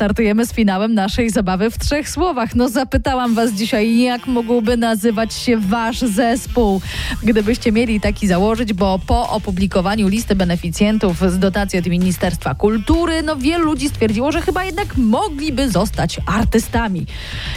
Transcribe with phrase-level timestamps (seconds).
[0.00, 2.54] startujemy z finałem naszej zabawy w trzech słowach.
[2.54, 6.80] No zapytałam was dzisiaj, jak mógłby nazywać się wasz zespół,
[7.22, 13.36] gdybyście mieli taki założyć, bo po opublikowaniu listy beneficjentów z dotacji od Ministerstwa Kultury, no
[13.36, 17.06] wielu ludzi stwierdziło, że chyba jednak mogliby zostać artystami.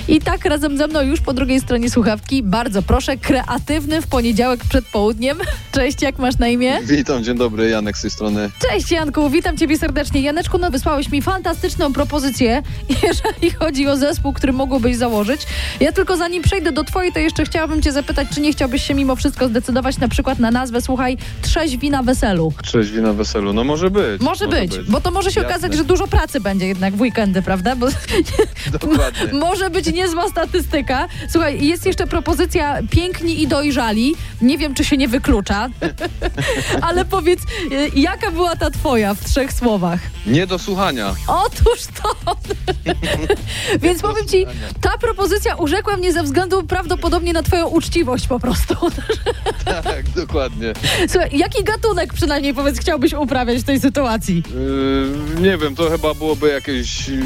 [0.08, 4.66] I tak razem ze mną już po drugiej stronie słuchawki, bardzo proszę, kreatywny w poniedziałek
[4.70, 5.38] przed południem.
[5.72, 6.80] Cześć, jak masz na imię?
[6.84, 8.50] Witam, dzień dobry, Janek z tej strony.
[8.70, 10.22] Cześć Janku, witam Ciebie serdecznie.
[10.22, 12.33] Janeczku, no wysłałeś mi fantastyczną propozycję,
[13.04, 15.42] jeżeli chodzi o zespół, który mógłbyś założyć.
[15.80, 18.94] Ja tylko zanim przejdę do Twojej, to jeszcze chciałabym Cię zapytać, czy nie chciałbyś się
[18.94, 22.54] mimo wszystko zdecydować na przykład na nazwę, słuchaj, Trzeźwi na weselu.
[22.64, 23.54] Trzeźwi na weselu.
[23.54, 24.22] No może być.
[24.22, 25.56] Może, być, bo to może się Jasne.
[25.56, 27.76] okazać, że dużo pracy będzie jednak w weekendy, prawda?
[27.76, 27.88] Bo
[28.80, 29.34] Dokładnie.
[29.48, 31.08] może być niezła statystyka.
[31.30, 34.16] Słuchaj, jest jeszcze propozycja piękni i dojrzali.
[34.42, 35.70] Nie wiem, czy się nie wyklucza,
[36.82, 37.40] ale powiedz,
[37.72, 40.00] y, jaka była ta Twoja w trzech słowach?
[40.26, 41.16] Nie do słuchania.
[41.28, 42.23] Otóż to.
[43.84, 44.46] Więc powiem ci,
[44.82, 48.76] ta propozycja urzekła mnie ze względu prawdopodobnie na twoją uczciwość po prostu.
[49.66, 50.74] Tak, dokładnie.
[51.08, 54.44] Słuchaj, jaki gatunek przynajmniej powiedz chciałbyś uprawiać w tej sytuacji?
[55.36, 57.18] Yy, nie wiem, to chyba byłoby jakieś yy,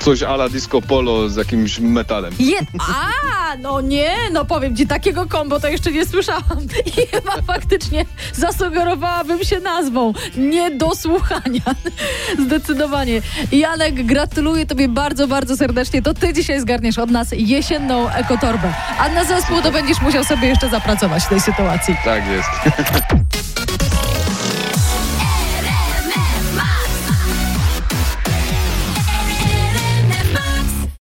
[0.00, 2.34] coś ala disco polo z jakimś metalem.
[2.38, 2.58] Je...
[2.78, 6.58] A, no nie, no powiem ci, takiego kombo to jeszcze nie słyszałam.
[6.86, 10.12] I chyba faktycznie zasugerowałabym się nazwą.
[10.36, 11.74] Nie do słuchania.
[12.38, 13.22] Zdecydowanie.
[13.52, 14.06] Janek,
[14.36, 16.02] gratuluję tobie bardzo, bardzo serdecznie.
[16.02, 18.72] To ty dzisiaj zgarniesz od nas jesienną ekotorbę.
[18.98, 21.96] A na zespół to będziesz musiał sobie jeszcze zapracować w tej sytuacji.
[22.04, 22.48] Tak jest.